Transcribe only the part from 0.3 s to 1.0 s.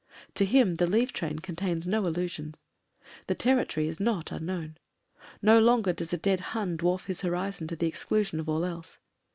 To him the